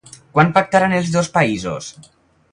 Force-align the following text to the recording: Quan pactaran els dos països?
Quan 0.37 0.47
pactaran 0.53 0.95
els 0.99 1.11
dos 1.17 1.29
països? 1.35 1.91